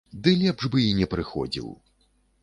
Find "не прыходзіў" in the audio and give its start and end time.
0.99-1.69